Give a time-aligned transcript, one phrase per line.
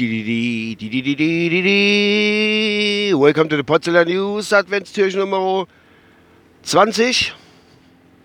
[0.00, 0.78] Welcome
[3.48, 5.66] to the Potsdamer News Adventstürchen Nummer
[6.62, 7.34] 20.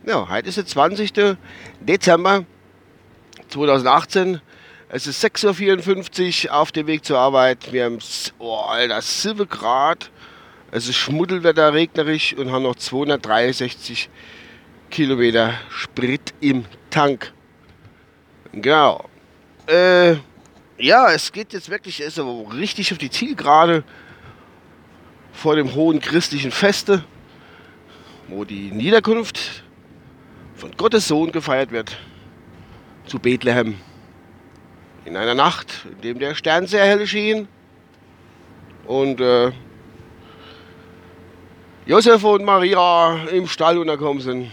[0.06, 1.36] Ja, heute ist der 20.
[1.80, 2.46] Dezember
[3.50, 4.40] 2018.
[4.90, 7.74] Es ist 6.54 Uhr auf dem Weg zur Arbeit.
[7.74, 7.98] Wir haben,
[8.38, 10.12] oh, Alter, 7 Grad.
[10.70, 14.12] Es ist Schmuddelwetter, regnerisch und haben noch 263
[14.92, 17.34] Kilometer Sprit im Tank.
[18.52, 19.10] Genau.
[19.66, 20.18] Äh,
[20.78, 23.84] ja, es geht jetzt wirklich ist aber richtig auf die Zielgerade
[25.32, 27.04] vor dem hohen christlichen Feste,
[28.28, 29.64] wo die Niederkunft
[30.56, 31.98] von Gottes Sohn gefeiert wird,
[33.06, 33.76] zu Bethlehem.
[35.06, 37.48] In einer Nacht, in dem der Stern sehr hell schien
[38.86, 39.52] und äh,
[41.86, 44.52] Josef und Maria im Stall untergekommen sind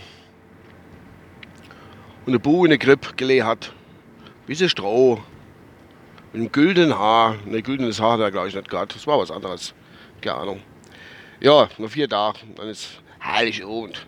[2.27, 3.73] und eine Buh in der Krippe gelegt hat.
[4.47, 5.23] Bisschen Stroh.
[6.33, 7.37] Mit einem güldenen Haar.
[7.45, 8.95] Ne, güldenes Haar hat er, glaube ich, nicht gehabt.
[8.95, 9.75] Das war was anderes.
[10.20, 10.62] Keine Ahnung.
[11.41, 12.39] Ja, nur vier Tage.
[12.56, 14.06] Dann ist heilig Abend.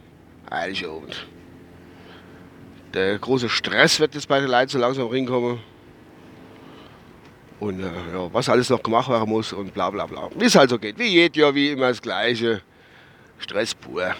[0.51, 1.27] Heilig Abend.
[2.95, 5.59] Der große Stress wird jetzt bei den Leuten so langsam reinkommen.
[7.59, 10.29] Und äh, ja, was alles noch gemacht werden muss und bla bla bla.
[10.37, 10.99] Wie es halt so geht.
[10.99, 12.61] Wie jedes Jahr, wie immer das Gleiche.
[13.39, 14.15] Stress pur.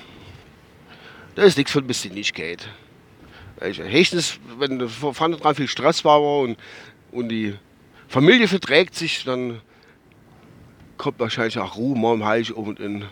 [1.35, 2.69] Da ist nichts von nicht geht.
[3.61, 6.59] Höchstens, wenn vorne dran viel Stress war und,
[7.13, 7.55] und die
[8.13, 9.63] Familie verträgt sich, dann
[10.99, 13.07] kommt wahrscheinlich auch Ruhe mal im Heilig um und in.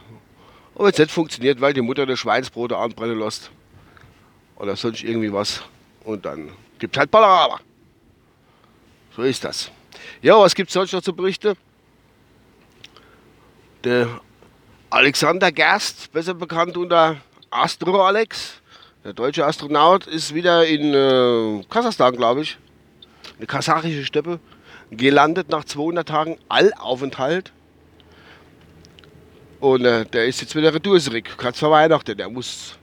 [0.74, 3.50] Und wenn es nicht funktioniert, weil die Mutter das Schweinsbrot anbrennen lässt
[4.56, 5.62] oder sonst irgendwie was
[6.04, 7.60] und dann gibt es halt Palaver.
[9.16, 9.70] So ist das.
[10.20, 11.56] Ja, was gibt es sonst noch zu berichten?
[13.82, 14.20] Der
[14.90, 17.16] Alexander Gerst, besser bekannt unter
[17.48, 18.60] Astro Alex,
[19.02, 22.58] der deutsche Astronaut ist wieder in äh, Kasachstan, glaube ich,
[23.38, 24.38] eine kasachische Steppe,
[24.90, 27.52] gelandet nach 200 Tagen Allaufenthalt.
[29.60, 32.16] Und äh, der ist jetzt wieder retour zurück, kurz vor Weihnachten.
[32.16, 32.78] Der muss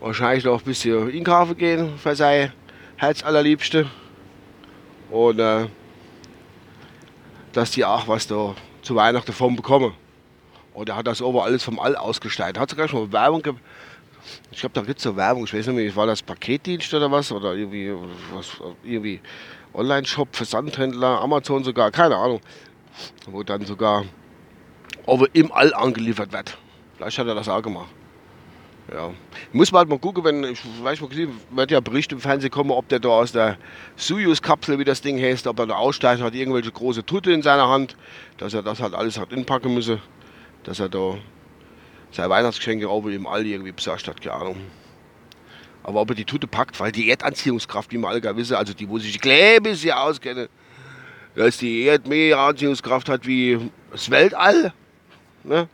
[0.00, 2.52] wahrscheinlich noch ein bisschen in Kaffee gehen für sein
[2.96, 3.86] Herz allerliebste.
[5.10, 5.66] Und äh,
[7.52, 9.94] dass die auch was da zu Weihnachten davon bekommen.
[10.74, 12.60] Und er hat das aber alles vom All ausgestaltet.
[12.60, 13.42] Hat sogar schon Werbung
[14.50, 17.10] ich glaube, da gibt es so Werbung, ich weiß nicht mehr, war das Paketdienst oder
[17.10, 17.32] was?
[17.32, 17.92] Oder irgendwie,
[18.32, 18.48] was,
[18.82, 19.20] irgendwie
[19.74, 22.40] Online-Shop, Versandhändler, Amazon sogar, keine Ahnung.
[23.26, 24.04] Wo dann sogar
[25.06, 26.56] aber im All angeliefert wird.
[26.96, 27.88] Vielleicht hat er das auch gemacht.
[28.92, 29.12] Ja.
[29.52, 31.10] Muss man halt mal gucken, wenn, ich weiß mal
[31.50, 33.56] wird ja Bericht im Fernsehen kommen, ob der da aus der
[33.96, 37.68] Soyuz-Kapsel, wie das Ding heißt, ob er da aussteigt, hat irgendwelche große Tutte in seiner
[37.68, 37.96] Hand,
[38.38, 40.00] dass er das halt alles hat inpacken müsse,
[40.64, 41.18] dass er da
[42.12, 44.56] seine Weihnachtsgeschenke auch im All irgendwie besorgt hat, keine Ahnung.
[45.82, 48.74] Aber ob er die Tute packt, weil die Erdanziehungskraft, wie wir alle gar wissen, also
[48.74, 50.48] die, wo sich Klebe sie auskennen,
[51.34, 53.58] dass die Erde mehr Anziehungskraft hat wie
[53.90, 54.72] das Weltall.
[55.44, 55.68] Ne?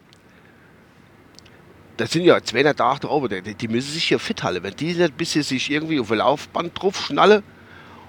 [1.97, 4.63] Das sind ja 200 Tage oben, die, die müssen sich hier fit halten.
[4.63, 7.43] Wenn die nicht bis sie sich irgendwie auf ein Laufband drauf schnallen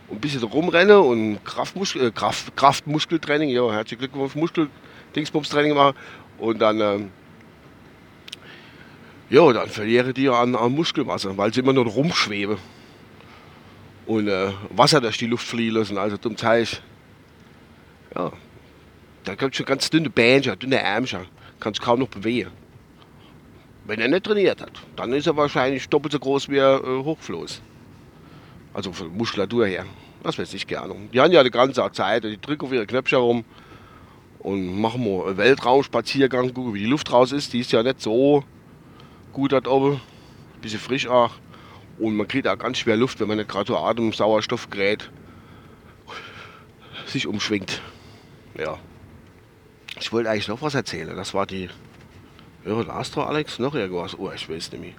[0.09, 5.95] und ein bisschen rumrennen und Kraftmuskel, äh, Kraft, Kraftmuskeltraining, ja, herzlichen Glückwunsch, Muskel-Dingsbums-Training machen
[6.37, 7.11] und dann ähm,
[9.29, 12.57] ja, dann verlieren die an, an Muskelmasse, weil sie immer nur rumschweben.
[14.05, 16.81] Und äh, Wasser durch die Luft fliehen lassen, also zum Teich.
[18.15, 18.31] Ja,
[19.25, 21.25] da kommt schon ganz dünne Bähnchen, dünne Ärmchen,
[21.59, 22.51] kannst kaum noch bewegen.
[23.83, 27.03] Wenn er nicht trainiert hat, dann ist er wahrscheinlich doppelt so groß wie er äh,
[27.03, 27.61] hochfloß.
[28.73, 29.85] Also von Muskulatur her.
[30.23, 30.95] Das weiß ich gerne.
[31.13, 33.45] Die haben ja die ganze Zeit, die drücken auf ihre Knöpfchen rum
[34.39, 37.53] und machen mal einen Weltraumspaziergang, gucken, wie die Luft raus ist.
[37.53, 38.43] Die ist ja nicht so
[39.37, 40.01] gut dort oben.
[40.55, 41.31] Ein bisschen frisch auch.
[41.99, 45.11] Und man kriegt auch ganz schwer Luft, wenn man nicht gerade so Atem, Sauerstoffgerät
[47.05, 47.81] sich umschwingt.
[48.57, 48.79] Ja.
[49.99, 51.15] Ich wollte eigentlich noch was erzählen.
[51.15, 51.69] Das war die.
[52.65, 54.17] Ja, Astro Alex, noch irgendwas.
[54.17, 54.93] Oh, ich weiß nicht mehr.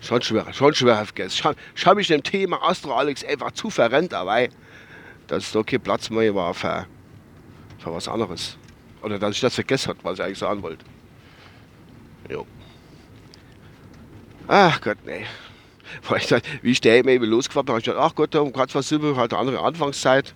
[0.00, 1.56] Schon schwer, schon schwer vergessen.
[1.74, 4.48] Ich habe mich dem Thema Astro Alex einfach zu verrennt, dabei,
[5.26, 6.86] dass da kein Platz mehr war für,
[7.78, 8.56] für was anderes.
[9.02, 10.84] Oder dass ich das vergessen habe, was ich eigentlich sagen wollte.
[12.30, 12.46] Jo.
[14.46, 15.24] Ach Gott, nee.
[16.62, 19.16] Wie ich der eben losgefahren bin, habe ich gedacht, ach Gott, um gerade was Silber,
[19.16, 20.34] halt eine andere Anfangszeit.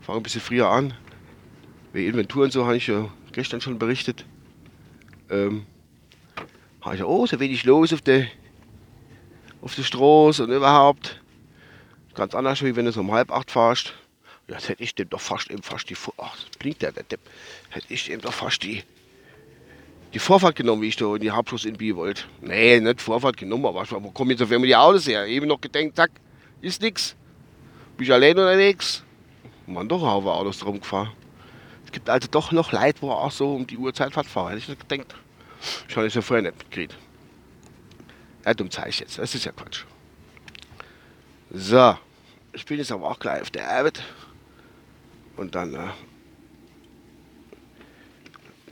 [0.00, 0.94] Fange ein bisschen früher an.
[1.92, 4.24] Wie Inventur und so habe ich ja gestern schon berichtet.
[5.30, 5.66] Ähm,
[6.80, 8.26] habe ich ja, oh, so wenig los auf der,
[9.62, 11.20] auf der Straße und überhaupt.
[12.14, 13.94] Ganz anders, wie wenn du so um halb acht fährst.
[14.48, 17.04] Ja, das hätte ich dem doch fast eben fast die, ach, das blinkt der, der
[17.04, 17.20] Depp.
[17.70, 18.82] Hätte ich dem doch fast die
[20.14, 22.22] die Vorfahrt genommen, wie ich da in die Hauptschluss in Biel wollte.
[22.40, 25.26] Nee, nicht Vorfahrt genommen, aber wo kommen jetzt auf einmal die Autos her?
[25.26, 26.12] Eben noch gedenkt, zack,
[26.60, 27.16] ist nix.
[27.96, 29.02] Bin ich allein unterwegs?
[29.66, 31.10] Man doch ein Haufen Autos drum gefahren.
[31.90, 34.48] gibt also doch noch Leid, wo auch so um die Uhrzeit fahren.
[34.48, 35.14] Hätte ich nicht gedacht.
[35.88, 36.96] Schon ist ja vorher nicht mitgekriegt.
[38.44, 39.18] Ja, dumm zeige ich jetzt.
[39.18, 39.84] Das ist ja Quatsch.
[41.50, 41.96] So.
[42.52, 44.02] Ich bin jetzt aber auch gleich auf der Arbeit.
[45.36, 45.88] Und dann äh,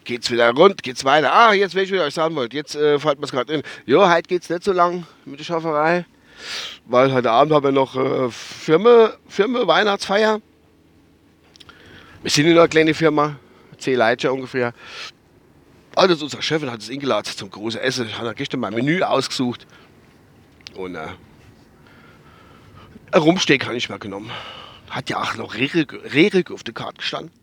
[0.04, 1.32] geht's wieder rund, geht's weiter.
[1.32, 2.56] Ah, jetzt will ich wieder euch sagen wollte.
[2.56, 3.62] Jetzt äh, fällt mir es gerade in.
[3.86, 6.06] Jo, heute geht's nicht so lang mit der Schafferei.
[6.86, 10.40] Weil heute Abend haben wir noch äh, Firma, Firma Weihnachtsfeier.
[12.22, 13.36] Wir sind in einer kleinen Firma,
[13.78, 14.72] zehn Leute ungefähr.
[15.94, 18.16] Also unser Chef hat es eingeladen zum großen Essen.
[18.16, 19.66] Hat er gestern mal ein Menü ausgesucht.
[20.74, 21.08] Und äh,
[23.12, 24.30] ein Rumsteak habe ich mal genommen.
[24.88, 27.41] Hat ja auch noch Rerik auf der Karte gestanden.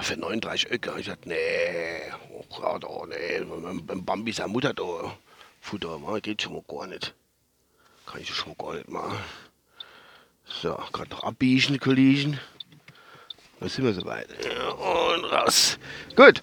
[0.00, 0.94] Für 39 Öcke.
[0.98, 2.00] Ich dachte, nee,
[2.32, 3.42] oh Gott, oh nee,
[3.82, 5.16] Bambi seine Mutter da.
[5.60, 7.14] Futter, geht schon mal gar nicht.
[8.06, 9.18] Kann ich schon mal gar nicht machen.
[10.44, 12.40] So, gerade noch abbiegen, Kollegen.
[13.60, 14.28] Da sind wir soweit.
[14.28, 15.78] Und raus.
[16.16, 16.42] Gut.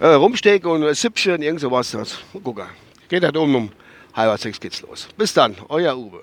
[0.00, 1.92] Äh, Rumsteak und Süppchen, irgend sowas.
[1.92, 2.66] Mal gucken.
[3.08, 3.72] Geht halt um um
[4.14, 5.08] halb sechs geht's los.
[5.16, 6.22] Bis dann, euer Uwe.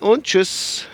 [0.00, 0.86] Und tschüss.